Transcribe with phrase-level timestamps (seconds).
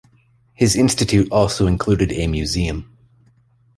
[0.55, 2.89] His Institute also included a museum.